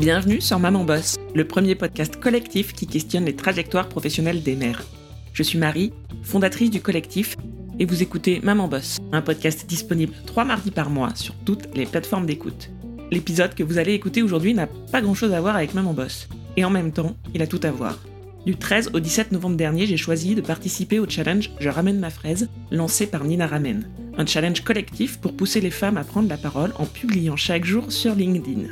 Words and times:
Bienvenue 0.00 0.40
sur 0.40 0.58
Maman 0.58 0.84
Boss, 0.84 1.16
le 1.34 1.46
premier 1.46 1.74
podcast 1.74 2.16
collectif 2.16 2.72
qui 2.72 2.86
questionne 2.86 3.26
les 3.26 3.36
trajectoires 3.36 3.86
professionnelles 3.86 4.42
des 4.42 4.56
mères. 4.56 4.82
Je 5.34 5.42
suis 5.42 5.58
Marie, 5.58 5.92
fondatrice 6.22 6.70
du 6.70 6.80
collectif, 6.80 7.36
et 7.78 7.84
vous 7.84 8.02
écoutez 8.02 8.40
Maman 8.42 8.66
Boss, 8.66 8.96
un 9.12 9.20
podcast 9.20 9.66
disponible 9.68 10.14
trois 10.24 10.46
mardis 10.46 10.70
par 10.70 10.88
mois 10.88 11.14
sur 11.16 11.34
toutes 11.44 11.76
les 11.76 11.84
plateformes 11.84 12.24
d'écoute. 12.24 12.70
L'épisode 13.10 13.54
que 13.54 13.62
vous 13.62 13.76
allez 13.76 13.92
écouter 13.92 14.22
aujourd'hui 14.22 14.54
n'a 14.54 14.68
pas 14.68 15.02
grand 15.02 15.12
chose 15.12 15.34
à 15.34 15.40
voir 15.42 15.54
avec 15.54 15.74
Maman 15.74 15.92
Boss, 15.92 16.30
et 16.56 16.64
en 16.64 16.70
même 16.70 16.92
temps, 16.92 17.14
il 17.34 17.42
a 17.42 17.46
tout 17.46 17.60
à 17.62 17.70
voir. 17.70 17.98
Du 18.46 18.56
13 18.56 18.92
au 18.94 19.00
17 19.00 19.32
novembre 19.32 19.58
dernier, 19.58 19.84
j'ai 19.84 19.98
choisi 19.98 20.34
de 20.34 20.40
participer 20.40 20.98
au 20.98 21.06
challenge 21.06 21.50
Je 21.60 21.68
ramène 21.68 22.00
ma 22.00 22.08
fraise, 22.08 22.48
lancé 22.70 23.06
par 23.06 23.24
Nina 23.24 23.46
Ramen. 23.46 23.86
Un 24.16 24.24
challenge 24.24 24.62
collectif 24.62 25.20
pour 25.20 25.36
pousser 25.36 25.60
les 25.60 25.70
femmes 25.70 25.98
à 25.98 26.04
prendre 26.04 26.30
la 26.30 26.38
parole 26.38 26.72
en 26.78 26.86
publiant 26.86 27.36
chaque 27.36 27.66
jour 27.66 27.92
sur 27.92 28.14
LinkedIn. 28.14 28.68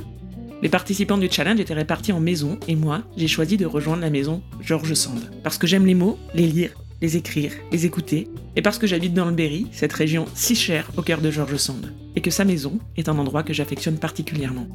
Les 0.60 0.68
participants 0.68 1.18
du 1.18 1.30
challenge 1.30 1.60
étaient 1.60 1.72
répartis 1.72 2.10
en 2.10 2.18
maisons 2.18 2.58
et 2.66 2.74
moi, 2.74 3.02
j'ai 3.16 3.28
choisi 3.28 3.56
de 3.56 3.64
rejoindre 3.64 4.02
la 4.02 4.10
maison 4.10 4.42
Georges 4.60 4.94
Sand. 4.94 5.30
Parce 5.44 5.56
que 5.56 5.68
j'aime 5.68 5.86
les 5.86 5.94
mots, 5.94 6.18
les 6.34 6.48
lire, 6.48 6.72
les 7.00 7.16
écrire, 7.16 7.52
les 7.70 7.86
écouter, 7.86 8.26
et 8.56 8.62
parce 8.62 8.78
que 8.78 8.88
j'habite 8.88 9.14
dans 9.14 9.26
le 9.26 9.34
Berry, 9.36 9.68
cette 9.70 9.92
région 9.92 10.26
si 10.34 10.56
chère 10.56 10.90
au 10.96 11.02
cœur 11.02 11.20
de 11.20 11.30
Georges 11.30 11.58
Sand, 11.58 11.92
et 12.16 12.20
que 12.20 12.32
sa 12.32 12.44
maison 12.44 12.80
est 12.96 13.08
un 13.08 13.18
endroit 13.18 13.44
que 13.44 13.52
j'affectionne 13.52 13.98
particulièrement. 13.98 14.66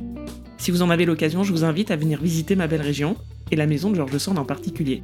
Si 0.57 0.71
vous 0.71 0.83
en 0.83 0.89
avez 0.89 1.03
l'occasion, 1.03 1.43
je 1.43 1.51
vous 1.51 1.65
invite 1.65 1.91
à 1.91 1.97
venir 1.97 2.21
visiter 2.21 2.55
ma 2.55 2.67
belle 2.67 2.81
région, 2.81 3.17
et 3.52 3.57
la 3.57 3.67
maison 3.67 3.91
de 3.91 3.95
Georges 3.95 4.19
Sand 4.19 4.39
en 4.39 4.45
particulier. 4.45 5.03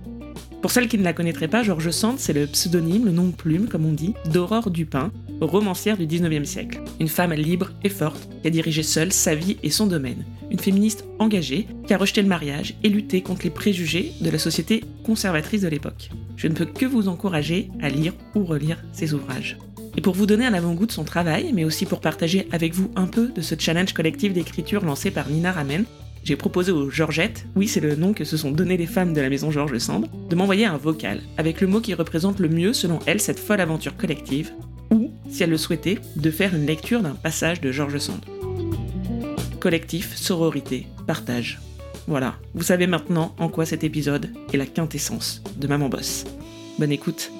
Pour 0.61 0.71
celles 0.71 0.87
qui 0.87 0.97
ne 0.97 1.03
la 1.03 1.11
connaîtraient 1.11 1.49
pas, 1.49 1.61
Georges 1.61 1.91
Sand, 1.91 2.19
c'est 2.19 2.31
le 2.31 2.47
pseudonyme, 2.47 3.03
le 3.03 3.11
nom 3.11 3.27
de 3.27 3.35
plume, 3.35 3.67
comme 3.67 3.85
on 3.85 3.91
dit, 3.91 4.13
d'Aurore 4.31 4.71
Dupin, 4.71 5.11
romancière 5.41 5.97
du 5.97 6.07
19e 6.07 6.45
siècle. 6.45 6.81
Une 6.99 7.07
femme 7.07 7.33
libre 7.33 7.71
et 7.83 7.89
forte 7.89 8.29
qui 8.41 8.47
a 8.47 8.51
dirigé 8.51 8.83
seule 8.83 9.11
sa 9.11 9.35
vie 9.35 9.57
et 9.63 9.69
son 9.69 9.87
domaine. 9.87 10.25
Une 10.51 10.59
féministe 10.59 11.05
engagée 11.19 11.67
qui 11.85 11.93
a 11.93 11.97
rejeté 11.97 12.21
le 12.21 12.27
mariage 12.27 12.75
et 12.83 12.89
lutté 12.89 13.21
contre 13.21 13.43
les 13.43 13.49
préjugés 13.49 14.13
de 14.21 14.29
la 14.29 14.39
société 14.39 14.83
conservatrice 15.03 15.61
de 15.61 15.67
l'époque. 15.67 16.09
Je 16.35 16.47
ne 16.47 16.53
peux 16.53 16.65
que 16.65 16.85
vous 16.85 17.07
encourager 17.07 17.69
à 17.81 17.89
lire 17.89 18.13
ou 18.35 18.43
relire 18.43 18.83
ses 18.91 19.13
ouvrages. 19.13 19.57
Et 19.97 20.01
pour 20.01 20.15
vous 20.15 20.25
donner 20.25 20.45
un 20.45 20.53
avant-goût 20.53 20.85
de 20.85 20.91
son 20.91 21.03
travail, 21.03 21.51
mais 21.53 21.65
aussi 21.65 21.85
pour 21.85 21.99
partager 21.99 22.47
avec 22.51 22.73
vous 22.73 22.91
un 22.95 23.07
peu 23.07 23.29
de 23.29 23.41
ce 23.41 23.55
challenge 23.57 23.93
collectif 23.93 24.33
d'écriture 24.33 24.85
lancé 24.85 25.11
par 25.11 25.29
Nina 25.29 25.51
Ramen, 25.51 25.85
j'ai 26.23 26.35
proposé 26.35 26.71
aux 26.71 26.89
Georgettes, 26.89 27.45
oui 27.55 27.67
c'est 27.67 27.79
le 27.79 27.95
nom 27.95 28.13
que 28.13 28.23
se 28.23 28.37
sont 28.37 28.51
donné 28.51 28.77
les 28.77 28.85
femmes 28.85 29.13
de 29.13 29.21
la 29.21 29.29
maison 29.29 29.51
Georges 29.51 29.77
Sand, 29.77 30.07
de 30.29 30.35
m'envoyer 30.35 30.65
un 30.65 30.77
vocal, 30.77 31.21
avec 31.37 31.61
le 31.61 31.67
mot 31.67 31.79
qui 31.79 31.93
représente 31.93 32.39
le 32.39 32.49
mieux 32.49 32.73
selon 32.73 32.99
elles 33.05 33.21
cette 33.21 33.39
folle 33.39 33.61
aventure 33.61 33.95
collective, 33.95 34.51
si 35.29 35.43
elles 35.43 35.49
le 35.49 35.57
souhaitaient, 35.57 35.99
de 36.15 36.31
faire 36.31 36.55
une 36.55 36.65
lecture 36.65 37.01
d'un 37.01 37.15
passage 37.15 37.61
de 37.61 37.71
Georges 37.71 37.99
Sand. 37.99 38.23
Collectif, 39.59 40.15
sororité, 40.15 40.87
partage. 41.05 41.59
Voilà, 42.07 42.35
vous 42.53 42.63
savez 42.63 42.87
maintenant 42.87 43.35
en 43.37 43.49
quoi 43.49 43.65
cet 43.65 43.83
épisode 43.83 44.31
est 44.53 44.57
la 44.57 44.65
quintessence 44.65 45.43
de 45.57 45.67
Maman 45.67 45.89
Boss. 45.89 46.25
Bonne 46.79 46.91
écoute 46.91 47.31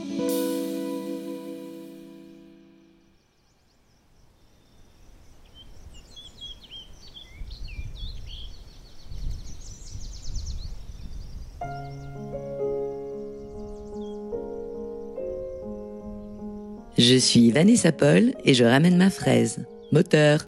Je 17.10 17.16
suis 17.16 17.50
Vanessa 17.50 17.92
Paul 17.92 18.36
et 18.46 18.54
je 18.54 18.64
ramène 18.64 18.96
ma 18.96 19.10
fraise. 19.10 19.66
Moteur. 19.92 20.46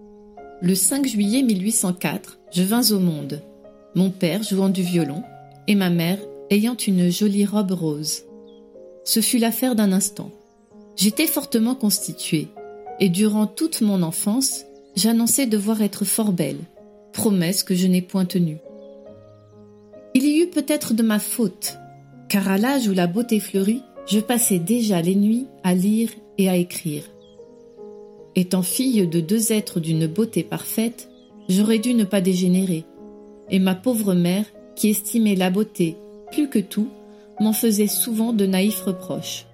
Le 0.62 0.76
5 0.76 1.08
juillet 1.08 1.42
1804, 1.42 2.38
je 2.54 2.62
vins 2.62 2.92
au 2.92 3.00
monde. 3.00 3.42
Mon 3.96 4.12
père 4.12 4.44
jouant 4.44 4.70
du 4.70 4.84
violon 4.84 5.24
et 5.68 5.74
ma 5.74 5.90
mère 5.90 6.20
ayant 6.52 6.76
une 6.76 7.12
jolie 7.12 7.48
robe 7.48 7.72
rose. 7.72 8.26
Ce 9.06 9.22
fut 9.22 9.40
l'affaire 9.40 9.74
d'un 9.74 9.92
instant. 9.92 10.30
J'étais 10.96 11.26
fortement 11.26 11.74
constituée 11.74 12.48
et 13.00 13.10
durant 13.10 13.48
toute 13.48 13.82
mon 13.82 14.04
enfance, 14.04 14.66
j'annonçais 14.96 15.48
devoir 15.48 15.82
être 15.82 16.06
fort 16.06 16.32
belle, 16.32 16.60
promesse 17.12 17.64
que 17.64 17.74
je 17.74 17.88
n'ai 17.88 18.04
point 18.04 18.26
tenue. 18.26 18.60
Il 20.14 20.28
y 20.28 20.38
eut 20.38 20.52
peut-être 20.52 20.94
de 20.94 21.02
ma 21.02 21.18
faute, 21.18 21.80
car 22.30 22.48
à 22.48 22.60
l'âge 22.60 22.88
où 22.88 22.94
la 22.94 23.08
beauté 23.08 23.40
fleurit, 23.40 23.82
je 24.12 24.20
passais 24.20 24.60
déjà 24.60 25.02
les 25.02 25.16
nuits 25.16 25.48
à 25.64 25.74
lire 25.74 26.10
et 26.38 26.50
à 26.50 26.58
écrire. 26.58 27.04
Étant 28.36 28.62
fille 28.62 29.08
de 29.08 29.22
deux 29.22 29.54
êtres 29.54 29.80
d'une 29.80 30.06
beauté 30.06 30.44
parfaite, 30.44 31.10
j'aurais 31.48 31.80
dû 31.80 31.94
ne 31.94 32.04
pas 32.04 32.20
dégénérer, 32.20 32.84
et 33.50 33.60
ma 33.60 33.74
pauvre 33.74 34.14
mère, 34.14 34.44
qui 34.76 34.90
estimait 34.90 35.36
la 35.36 35.50
beauté 35.50 35.96
plus 36.30 36.50
que 36.50 36.60
tout, 36.60 36.90
m'en 37.40 37.54
faisait 37.54 37.88
souvent 37.88 38.34
de 38.34 38.46
naïfs 38.46 38.82
reproches. 38.82 39.46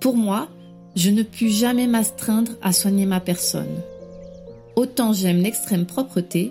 Pour 0.00 0.16
moi, 0.16 0.48
je 0.96 1.10
ne 1.10 1.22
pus 1.22 1.50
jamais 1.50 1.86
m'astreindre 1.86 2.52
à 2.62 2.72
soigner 2.72 3.06
ma 3.06 3.20
personne. 3.20 3.80
Autant 4.74 5.12
j'aime 5.12 5.40
l'extrême 5.40 5.86
propreté, 5.86 6.50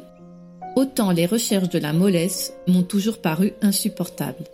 autant 0.78 1.12
les 1.12 1.25
recherches 1.25 1.69
de 1.69 1.80
la 1.80 1.92
mollesse 1.92 2.53
m'ont 2.68 2.84
toujours 2.84 3.18
paru 3.18 3.52
insupportables. 3.62 4.46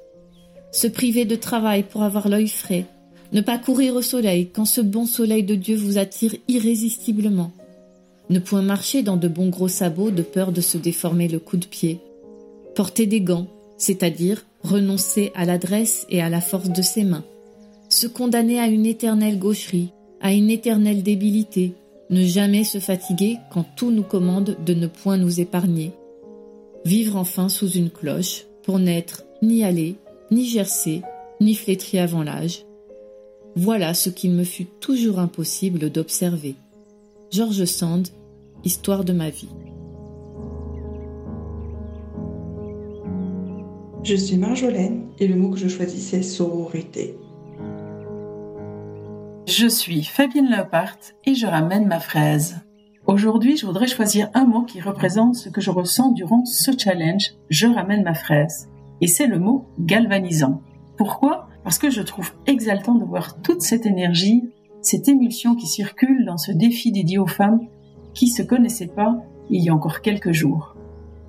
Se 0.72 0.88
priver 0.88 1.26
de 1.26 1.36
travail 1.36 1.84
pour 1.84 2.04
avoir 2.04 2.30
l'œil 2.30 2.48
frais, 2.48 2.86
ne 3.36 3.42
pas 3.42 3.58
courir 3.58 3.98
au 3.98 4.02
soleil 4.02 4.48
quand 4.48 4.64
ce 4.64 4.80
bon 4.80 5.06
soleil 5.06 5.44
de 5.44 5.56
Dieu 5.56 5.76
vous 5.76 5.98
attire 5.98 6.34
irrésistiblement. 6.48 7.52
Ne 8.30 8.40
point 8.40 8.62
marcher 8.62 9.04
dans 9.04 9.18
de 9.18 9.28
bons 9.28 9.50
gros 9.50 9.68
sabots 9.68 10.10
de 10.10 10.22
peur 10.22 10.54
de 10.54 10.62
se 10.62 10.78
déformer 10.78 11.28
le 11.28 11.40
coup 11.40 11.58
de 11.58 11.66
pied. 11.66 12.00
Porter 12.76 13.08
des 13.08 13.20
gants, 13.20 13.48
c'est-à-dire 13.78 14.46
renoncer 14.64 15.34
à 15.36 15.44
l'adresse 15.44 16.08
et 16.10 16.22
à 16.22 16.30
la 16.30 16.40
force 16.40 16.70
de 16.70 16.82
ses 16.82 17.04
mains. 17.04 17.26
Se 17.90 18.08
condamner 18.08 18.58
à 18.58 18.68
une 18.68 18.86
éternelle 18.86 19.38
gaucherie, 19.38 19.90
à 20.22 20.32
une 20.32 20.50
éternelle 20.50 21.04
débilité. 21.04 21.74
Ne 22.10 22.24
jamais 22.24 22.64
se 22.64 22.80
fatiguer 22.80 23.36
quand 23.52 23.66
tout 23.76 23.92
nous 23.92 24.04
commande 24.04 24.56
de 24.66 24.74
ne 24.74 24.88
point 24.88 25.18
nous 25.18 25.42
épargner. 25.42 25.92
Vivre 26.86 27.18
enfin 27.18 27.50
sous 27.50 27.70
une 27.70 27.90
cloche 27.90 28.46
pour 28.64 28.80
n'être 28.80 29.26
ni 29.42 29.66
allé, 29.66 29.96
ni 30.32 30.46
gercé, 30.46 31.02
ni 31.42 31.54
flétri 31.54 32.00
avant 32.00 32.24
l'âge, 32.24 32.64
voilà 33.56 33.94
ce 33.94 34.10
qu'il 34.10 34.32
me 34.32 34.44
fut 34.44 34.66
toujours 34.66 35.20
impossible 35.20 35.90
d'observer. 35.90 36.56
George 37.32 37.66
Sand, 37.66 38.08
Histoire 38.64 39.04
de 39.04 39.14
ma 39.14 39.30
vie. 39.30 39.50
Je 44.04 44.16
suis 44.16 44.38
Marjolaine 44.38 45.08
et 45.20 45.28
le 45.28 45.36
mot 45.36 45.52
que 45.52 45.60
je 45.60 45.68
choisis 45.68 46.10
c'est 46.10 46.24
sororité. 46.24 47.16
Je 49.48 49.68
suis 49.68 50.04
Fabienne 50.04 50.50
Leopard 50.50 50.98
et 51.26 51.36
je 51.36 51.46
ramène 51.46 51.86
ma 51.86 52.00
fraise. 52.00 52.56
Aujourd'hui, 53.06 53.56
je 53.56 53.68
voudrais 53.68 53.88
choisir 53.88 54.30
un 54.34 54.46
mot 54.46 54.64
qui 54.64 54.82
représente 54.82 55.36
ce 55.36 55.50
que 55.50 55.62
je 55.62 55.70
ressens 55.70 56.12
durant 56.14 56.44
ce 56.46 56.72
challenge 56.76 57.36
Je 57.52 57.68
ramène 57.68 58.04
ma 58.04 58.16
fraise. 58.16 58.68
Et 59.02 59.08
c'est 59.08 59.28
le 59.28 59.38
mot 59.38 59.66
galvanisant. 59.78 60.64
Pourquoi? 60.98 61.48
Parce 61.66 61.80
que 61.80 61.90
je 61.90 62.04
trouve 62.04 62.32
exaltant 62.46 62.94
de 62.94 63.04
voir 63.04 63.42
toute 63.42 63.64
cette 63.64 63.88
énergie, 63.88 64.44
cette 64.82 65.10
émulsion 65.10 65.56
qui 65.56 65.66
circule 65.66 66.24
dans 66.24 66.38
ce 66.38 66.52
défi 66.52 66.92
dédié 66.92 67.18
aux 67.18 67.26
femmes 67.26 67.60
qui 68.14 68.28
se 68.28 68.44
connaissaient 68.44 68.86
pas 68.86 69.18
il 69.50 69.64
y 69.64 69.70
a 69.70 69.74
encore 69.74 70.02
quelques 70.02 70.32
jours. 70.32 70.76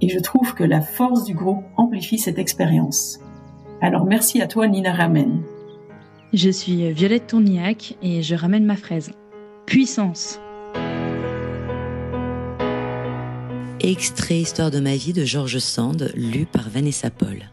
Et 0.02 0.10
je 0.10 0.18
trouve 0.18 0.54
que 0.54 0.62
la 0.62 0.82
force 0.82 1.24
du 1.24 1.32
groupe 1.32 1.64
amplifie 1.78 2.18
cette 2.18 2.38
expérience. 2.38 3.18
Alors 3.80 4.04
merci 4.04 4.42
à 4.42 4.46
toi 4.46 4.68
Nina 4.68 4.92
Ramen. 4.92 5.40
Je 6.34 6.50
suis 6.50 6.92
Violette 6.92 7.28
Tourniac 7.28 7.96
et 8.02 8.22
je 8.22 8.34
ramène 8.34 8.66
ma 8.66 8.76
fraise. 8.76 9.12
Puissance. 9.64 10.38
Extrait 13.80 14.40
Histoire 14.40 14.70
de 14.70 14.80
ma 14.80 14.96
vie 14.96 15.14
de 15.14 15.24
Georges 15.24 15.60
Sand, 15.60 16.12
lu 16.14 16.44
par 16.44 16.68
Vanessa 16.68 17.08
Paul. 17.08 17.48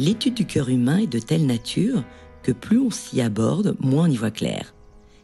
L'étude 0.00 0.32
du 0.32 0.46
cœur 0.46 0.70
humain 0.70 0.96
est 0.96 1.06
de 1.06 1.18
telle 1.18 1.44
nature 1.44 2.04
que 2.42 2.52
plus 2.52 2.78
on 2.78 2.90
s'y 2.90 3.20
aborde, 3.20 3.76
moins 3.80 4.08
on 4.08 4.10
y 4.10 4.16
voit 4.16 4.30
clair. 4.30 4.74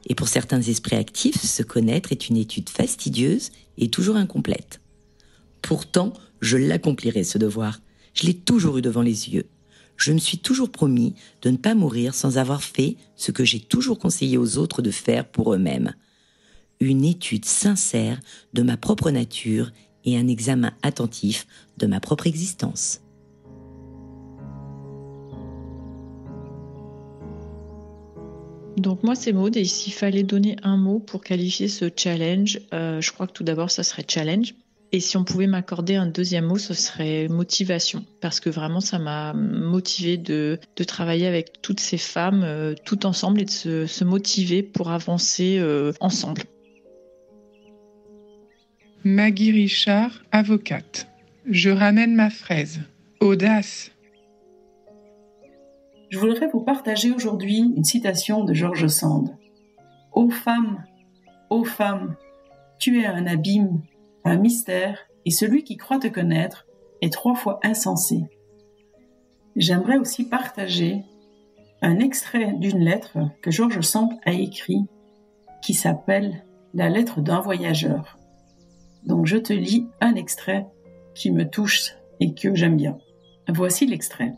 Et 0.06 0.14
pour 0.14 0.28
certains 0.28 0.60
esprits 0.60 0.96
actifs, 0.96 1.42
se 1.42 1.62
connaître 1.62 2.12
est 2.12 2.28
une 2.28 2.36
étude 2.36 2.68
fastidieuse 2.68 3.52
et 3.78 3.88
toujours 3.88 4.16
incomplète. 4.16 4.82
Pourtant, 5.62 6.12
je 6.42 6.58
l'accomplirai, 6.58 7.24
ce 7.24 7.38
devoir. 7.38 7.80
Je 8.12 8.26
l'ai 8.26 8.34
toujours 8.34 8.76
eu 8.76 8.82
devant 8.82 9.00
les 9.00 9.30
yeux. 9.30 9.46
Je 9.96 10.12
me 10.12 10.18
suis 10.18 10.36
toujours 10.36 10.70
promis 10.70 11.14
de 11.40 11.48
ne 11.48 11.56
pas 11.56 11.74
mourir 11.74 12.14
sans 12.14 12.36
avoir 12.36 12.62
fait 12.62 12.98
ce 13.16 13.32
que 13.32 13.46
j'ai 13.46 13.60
toujours 13.60 13.98
conseillé 13.98 14.36
aux 14.36 14.58
autres 14.58 14.82
de 14.82 14.90
faire 14.90 15.26
pour 15.26 15.54
eux-mêmes. 15.54 15.94
Une 16.80 17.06
étude 17.06 17.46
sincère 17.46 18.20
de 18.52 18.60
ma 18.60 18.76
propre 18.76 19.10
nature 19.10 19.70
et 20.04 20.18
un 20.18 20.28
examen 20.28 20.74
attentif 20.82 21.46
de 21.78 21.86
ma 21.86 21.98
propre 21.98 22.26
existence. 22.26 23.00
Donc 28.86 29.02
moi 29.02 29.16
c'est 29.16 29.32
Maud 29.32 29.56
et 29.56 29.64
s'il 29.64 29.92
fallait 29.92 30.22
donner 30.22 30.54
un 30.62 30.76
mot 30.76 31.00
pour 31.00 31.24
qualifier 31.24 31.66
ce 31.66 31.90
challenge, 31.96 32.60
euh, 32.72 33.00
je 33.00 33.10
crois 33.10 33.26
que 33.26 33.32
tout 33.32 33.42
d'abord 33.42 33.68
ça 33.68 33.82
serait 33.82 34.04
challenge. 34.08 34.54
Et 34.92 35.00
si 35.00 35.16
on 35.16 35.24
pouvait 35.24 35.48
m'accorder 35.48 35.96
un 35.96 36.06
deuxième 36.06 36.44
mot, 36.44 36.56
ce 36.56 36.72
serait 36.72 37.26
motivation. 37.26 38.04
Parce 38.20 38.38
que 38.38 38.48
vraiment, 38.48 38.78
ça 38.78 39.00
m'a 39.00 39.32
motivé 39.32 40.16
de, 40.16 40.60
de, 40.76 40.84
travailler 40.84 41.26
avec 41.26 41.60
toutes 41.62 41.80
ces 41.80 41.98
femmes, 41.98 42.44
euh, 42.44 42.74
tout 42.84 43.06
ensemble, 43.06 43.40
et 43.40 43.44
de 43.44 43.50
se, 43.50 43.86
se 43.86 44.04
motiver 44.04 44.62
pour 44.62 44.92
avancer 44.92 45.56
euh, 45.58 45.92
ensemble. 45.98 46.42
Maggie 49.02 49.50
Richard, 49.50 50.12
avocate. 50.30 51.08
Je 51.50 51.70
ramène 51.70 52.14
ma 52.14 52.30
fraise. 52.30 52.82
Audace. 53.18 53.90
Je 56.08 56.18
voudrais 56.18 56.48
vous 56.48 56.60
partager 56.60 57.10
aujourd'hui 57.10 57.72
une 57.76 57.84
citation 57.84 58.44
de 58.44 58.54
George 58.54 58.86
Sand. 58.86 59.36
Ô 60.12 60.30
femme, 60.30 60.84
ô 61.50 61.64
femme, 61.64 62.16
tu 62.78 63.00
es 63.00 63.06
un 63.06 63.26
abîme 63.26 63.82
un 64.26 64.38
mystère, 64.38 64.98
et 65.24 65.30
celui 65.30 65.62
qui 65.62 65.76
croit 65.76 66.00
te 66.00 66.08
connaître 66.08 66.66
est 67.00 67.12
trois 67.12 67.36
fois 67.36 67.60
insensé. 67.62 68.24
J'aimerais 69.54 69.98
aussi 69.98 70.24
partager 70.24 71.04
un 71.80 72.00
extrait 72.00 72.52
d'une 72.54 72.80
lettre 72.80 73.18
que 73.40 73.52
Georges 73.52 73.82
Sand 73.82 74.10
a 74.24 74.32
écrit 74.32 74.84
qui 75.62 75.74
s'appelle 75.74 76.44
La 76.74 76.88
lettre 76.88 77.20
d'un 77.20 77.40
voyageur. 77.40 78.18
Donc 79.04 79.26
je 79.26 79.36
te 79.36 79.52
lis 79.52 79.86
un 80.00 80.16
extrait 80.16 80.66
qui 81.14 81.30
me 81.30 81.48
touche 81.48 81.92
et 82.18 82.34
que 82.34 82.54
j'aime 82.56 82.76
bien. 82.76 82.98
Voici 83.48 83.86
l'extrait. 83.86 84.34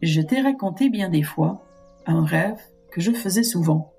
Je 0.00 0.20
t'ai 0.20 0.40
raconté 0.40 0.90
bien 0.90 1.08
des 1.08 1.22
fois 1.22 1.64
un 2.06 2.24
rêve 2.24 2.60
que 2.92 3.00
je 3.00 3.12
faisais 3.12 3.42
souvent 3.42 3.92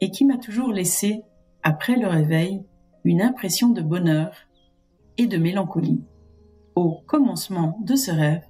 et 0.00 0.10
qui 0.10 0.24
m'a 0.24 0.38
toujours 0.38 0.72
laissé, 0.72 1.22
après 1.62 1.96
le 1.96 2.06
réveil, 2.06 2.62
une 3.04 3.20
impression 3.20 3.70
de 3.70 3.82
bonheur 3.82 4.32
et 5.16 5.26
de 5.26 5.36
mélancolie. 5.36 6.04
Au 6.76 7.00
commencement 7.06 7.78
de 7.82 7.96
ce 7.96 8.12
rêve, 8.12 8.46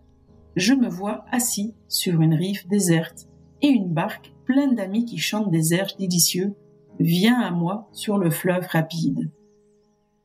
je 0.56 0.74
me 0.74 0.88
vois 0.88 1.24
assis 1.30 1.74
sur 1.88 2.20
une 2.20 2.34
rive 2.34 2.68
déserte 2.68 3.28
et 3.62 3.68
une 3.68 3.88
barque 3.88 4.34
pleine 4.44 4.74
d'amis 4.74 5.06
qui 5.06 5.16
chantent 5.16 5.50
des 5.50 5.72
airs 5.72 5.94
délicieux 5.98 6.54
vient 7.00 7.40
à 7.40 7.50
moi 7.50 7.88
sur 7.92 8.18
le 8.18 8.28
fleuve 8.28 8.66
rapide. 8.66 9.30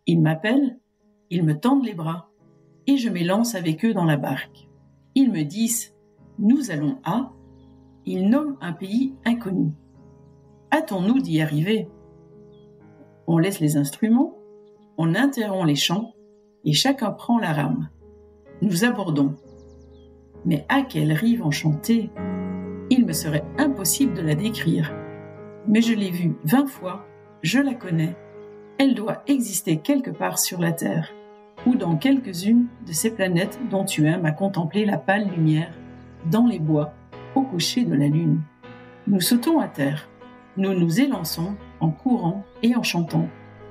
Ils 0.07 0.21
m'appellent, 0.21 0.77
ils 1.29 1.43
me 1.43 1.57
tendent 1.57 1.85
les 1.85 1.93
bras 1.93 2.29
et 2.87 2.97
je 2.97 3.09
m'élance 3.09 3.55
avec 3.55 3.85
eux 3.85 3.93
dans 3.93 4.05
la 4.05 4.17
barque. 4.17 4.67
Ils 5.15 5.31
me 5.31 5.43
disent 5.43 5.93
Nous 6.39 6.71
allons 6.71 6.97
à. 7.03 7.31
Ils 8.05 8.29
nomment 8.29 8.57
un 8.61 8.73
pays 8.73 9.15
inconnu. 9.25 9.71
Hâtons-nous 10.71 11.19
d'y 11.19 11.41
arriver 11.41 11.87
on 13.27 13.37
laisse 13.37 13.59
les 13.59 13.77
instruments, 13.77 14.35
on 14.97 15.15
interrompt 15.15 15.67
les 15.67 15.75
chants 15.75 16.13
et 16.65 16.73
chacun 16.73 17.11
prend 17.11 17.39
la 17.39 17.53
rame. 17.53 17.89
Nous 18.61 18.83
abordons. 18.83 19.35
Mais 20.45 20.65
à 20.67 20.81
quelle 20.81 21.13
rive 21.13 21.43
enchantée 21.43 22.09
Il 22.89 23.05
me 23.05 23.13
serait 23.13 23.45
impossible 23.57 24.13
de 24.13 24.21
la 24.21 24.35
décrire. 24.35 24.93
Mais 25.67 25.81
je 25.81 25.93
l'ai 25.93 26.11
vue 26.11 26.35
vingt 26.43 26.67
fois, 26.67 27.05
je 27.41 27.59
la 27.59 27.73
connais. 27.73 28.15
Elle 28.77 28.93
doit 28.93 29.23
exister 29.27 29.77
quelque 29.77 30.11
part 30.11 30.37
sur 30.37 30.59
la 30.59 30.73
Terre, 30.73 31.09
ou 31.65 31.75
dans 31.75 31.95
quelques-unes 31.95 32.67
de 32.85 32.91
ces 32.91 33.11
planètes 33.11 33.59
dont 33.69 33.85
tu 33.85 34.05
aimes 34.05 34.25
à 34.25 34.31
contempler 34.31 34.85
la 34.85 34.97
pâle 34.97 35.29
lumière, 35.29 35.73
dans 36.29 36.45
les 36.45 36.59
bois, 36.59 36.93
au 37.35 37.41
coucher 37.41 37.83
de 37.85 37.93
la 37.93 38.07
lune. 38.07 38.41
Nous 39.07 39.21
sautons 39.21 39.59
à 39.59 39.67
terre, 39.67 40.09
nous 40.57 40.73
nous 40.73 40.99
élançons 40.99 41.55
en 41.79 41.89
courant 41.89 42.43
et 42.61 42.75
en 42.75 42.83
chantant, 42.83 43.27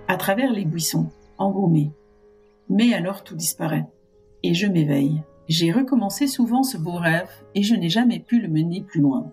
à 0.08 0.16
travers 0.16 0.52
les 0.52 0.64
buissons, 0.64 1.08
embaumés. 1.38 1.92
Mais 2.68 2.94
alors 2.94 3.24
tout 3.24 3.36
disparaît, 3.36 3.86
et 4.42 4.54
je 4.54 4.66
m'éveille. 4.66 5.22
J'ai 5.48 5.72
recommencé 5.72 6.26
souvent 6.26 6.62
ce 6.62 6.76
beau 6.76 6.96
rêve, 6.96 7.30
et 7.54 7.62
je 7.62 7.74
n'ai 7.74 7.88
jamais 7.88 8.20
pu 8.20 8.40
le 8.40 8.48
mener 8.48 8.82
plus 8.82 9.00
loin. 9.00 9.32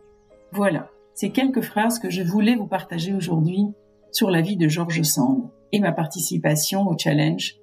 Voilà, 0.51 0.89
ces 1.13 1.31
quelques 1.31 1.61
phrases 1.61 1.99
que 1.99 2.09
je 2.09 2.21
voulais 2.21 2.55
vous 2.55 2.67
partager 2.67 3.13
aujourd'hui 3.13 3.65
sur 4.11 4.31
la 4.31 4.41
vie 4.41 4.57
de 4.57 4.67
George 4.67 5.01
Sand 5.03 5.49
et 5.71 5.79
ma 5.79 5.91
participation 5.91 6.87
au 6.87 6.97
challenge 6.97 7.57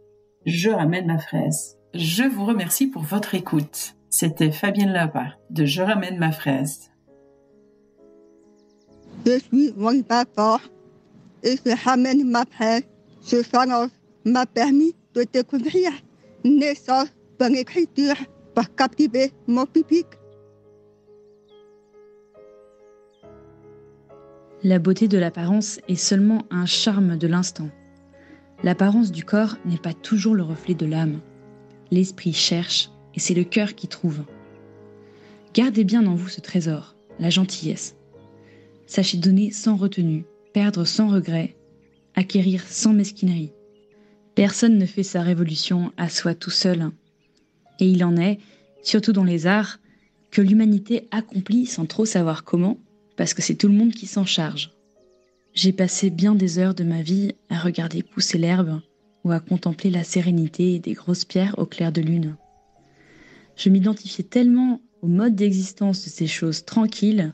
Je 0.44 0.70
ramène 0.70 1.06
ma 1.06 1.18
fraise. 1.18 1.78
Je 1.94 2.24
vous 2.24 2.44
remercie 2.44 2.86
pour 2.86 3.02
votre 3.02 3.34
écoute. 3.34 3.95
C'était 4.08 4.52
Fabienne 4.52 4.92
Lapa 4.92 5.34
de 5.50 5.64
Je 5.64 5.82
ramène 5.82 6.18
ma 6.18 6.32
fraise. 6.32 6.90
Je 9.26 9.38
suis 9.40 9.72
mon 9.76 10.02
papa 10.02 10.60
et 11.42 11.56
je 11.64 11.84
ramène 11.84 12.28
ma 12.28 12.44
presse. 12.44 12.84
Ce 13.20 13.42
challenge 13.42 13.90
m'a 14.24 14.46
permis 14.46 14.94
de 15.14 15.24
découvrir 15.32 15.90
naissance 16.44 17.08
par 17.38 17.48
l'écriture 17.48 18.14
pour 18.54 18.72
captiver 18.74 19.32
mon 19.48 19.66
public. 19.66 20.06
La 24.62 24.78
beauté 24.78 25.08
de 25.08 25.18
l'apparence 25.18 25.80
est 25.88 25.96
seulement 25.96 26.42
un 26.50 26.66
charme 26.66 27.18
de 27.18 27.26
l'instant. 27.26 27.68
L'apparence 28.62 29.12
du 29.12 29.24
corps 29.24 29.56
n'est 29.64 29.76
pas 29.76 29.92
toujours 29.92 30.34
le 30.34 30.42
reflet 30.42 30.74
de 30.74 30.86
l'âme. 30.86 31.20
L'esprit 31.90 32.32
cherche 32.32 32.90
et 33.16 33.20
c'est 33.20 33.34
le 33.34 33.44
cœur 33.44 33.74
qui 33.74 33.88
trouve. 33.88 34.22
Gardez 35.54 35.84
bien 35.84 36.06
en 36.06 36.14
vous 36.14 36.28
ce 36.28 36.40
trésor, 36.40 36.94
la 37.18 37.30
gentillesse. 37.30 37.96
Sachez 38.86 39.16
donner 39.16 39.50
sans 39.50 39.76
retenue, 39.76 40.26
perdre 40.52 40.84
sans 40.84 41.08
regret, 41.08 41.56
acquérir 42.14 42.62
sans 42.62 42.92
mesquinerie. 42.92 43.52
Personne 44.34 44.78
ne 44.78 44.86
fait 44.86 45.02
sa 45.02 45.22
révolution 45.22 45.92
à 45.96 46.08
soi 46.08 46.34
tout 46.34 46.50
seul. 46.50 46.90
Et 47.80 47.88
il 47.88 48.04
en 48.04 48.16
est, 48.16 48.38
surtout 48.82 49.12
dans 49.12 49.24
les 49.24 49.46
arts, 49.46 49.78
que 50.30 50.42
l'humanité 50.42 51.08
accomplit 51.10 51.66
sans 51.66 51.86
trop 51.86 52.04
savoir 52.04 52.44
comment, 52.44 52.78
parce 53.16 53.32
que 53.32 53.40
c'est 53.40 53.54
tout 53.54 53.68
le 53.68 53.74
monde 53.74 53.92
qui 53.92 54.06
s'en 54.06 54.26
charge. 54.26 54.72
J'ai 55.54 55.72
passé 55.72 56.10
bien 56.10 56.34
des 56.34 56.58
heures 56.58 56.74
de 56.74 56.84
ma 56.84 57.00
vie 57.00 57.32
à 57.48 57.58
regarder 57.58 58.02
pousser 58.02 58.36
l'herbe 58.36 58.82
ou 59.24 59.32
à 59.32 59.40
contempler 59.40 59.88
la 59.88 60.04
sérénité 60.04 60.78
des 60.78 60.92
grosses 60.92 61.24
pierres 61.24 61.54
au 61.58 61.64
clair 61.64 61.92
de 61.92 62.02
lune. 62.02 62.36
Je 63.56 63.70
m'identifiais 63.70 64.24
tellement 64.24 64.80
au 65.02 65.08
mode 65.08 65.34
d'existence 65.34 66.04
de 66.04 66.10
ces 66.10 66.26
choses 66.26 66.64
tranquilles 66.64 67.32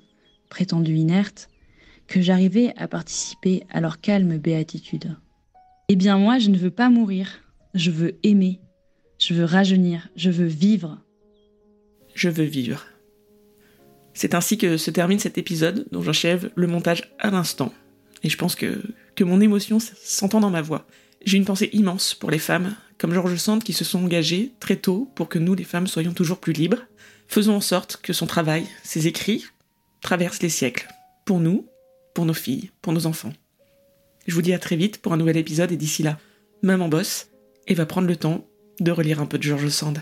prétendu 0.52 0.96
inerte, 0.96 1.48
que 2.06 2.20
j'arrivais 2.20 2.74
à 2.76 2.86
participer 2.86 3.62
à 3.70 3.80
leur 3.80 4.02
calme 4.02 4.36
béatitude. 4.36 5.16
Eh 5.88 5.96
bien 5.96 6.18
moi, 6.18 6.38
je 6.38 6.50
ne 6.50 6.58
veux 6.58 6.70
pas 6.70 6.90
mourir, 6.90 7.40
je 7.72 7.90
veux 7.90 8.18
aimer, 8.22 8.60
je 9.18 9.32
veux 9.32 9.46
rajeunir, 9.46 10.10
je 10.14 10.30
veux 10.30 10.46
vivre. 10.46 10.98
Je 12.14 12.28
veux 12.28 12.44
vivre. 12.44 12.84
C'est 14.12 14.34
ainsi 14.34 14.58
que 14.58 14.76
se 14.76 14.90
termine 14.90 15.18
cet 15.18 15.38
épisode 15.38 15.86
dont 15.90 16.02
j'achève 16.02 16.50
le 16.54 16.66
montage 16.66 17.14
à 17.18 17.30
l'instant. 17.30 17.72
Et 18.22 18.28
je 18.28 18.36
pense 18.36 18.54
que, 18.54 18.82
que 19.16 19.24
mon 19.24 19.40
émotion 19.40 19.78
s'entend 19.80 20.40
dans 20.40 20.50
ma 20.50 20.60
voix. 20.60 20.86
J'ai 21.24 21.38
une 21.38 21.46
pensée 21.46 21.70
immense 21.72 22.14
pour 22.14 22.30
les 22.30 22.38
femmes, 22.38 22.76
comme 23.02 23.12
Georges 23.12 23.34
Sand, 23.34 23.64
qui 23.64 23.72
se 23.72 23.84
sont 23.84 24.04
engagées 24.04 24.52
très 24.60 24.76
tôt 24.76 25.10
pour 25.16 25.28
que 25.28 25.40
nous, 25.40 25.56
les 25.56 25.64
femmes, 25.64 25.88
soyons 25.88 26.12
toujours 26.12 26.38
plus 26.38 26.52
libres. 26.52 26.86
Faisons 27.26 27.56
en 27.56 27.60
sorte 27.60 27.98
que 28.00 28.12
son 28.12 28.26
travail, 28.26 28.64
ses 28.84 29.08
écrits, 29.08 29.44
traverse 30.02 30.40
les 30.40 30.48
siècles. 30.48 30.86
Pour 31.24 31.40
nous, 31.40 31.66
pour 32.14 32.26
nos 32.26 32.32
filles, 32.32 32.70
pour 32.80 32.92
nos 32.92 33.06
enfants. 33.06 33.32
Je 34.28 34.34
vous 34.36 34.42
dis 34.42 34.54
à 34.54 34.60
très 34.60 34.76
vite 34.76 34.98
pour 34.98 35.12
un 35.12 35.16
nouvel 35.16 35.36
épisode 35.36 35.72
et 35.72 35.76
d'ici 35.76 36.04
là, 36.04 36.16
maman 36.62 36.88
bosse 36.88 37.26
et 37.66 37.74
va 37.74 37.86
prendre 37.86 38.06
le 38.06 38.14
temps 38.14 38.46
de 38.78 38.92
relire 38.92 39.20
un 39.20 39.26
peu 39.26 39.36
de 39.36 39.42
George 39.42 39.68
Sand. 39.70 39.98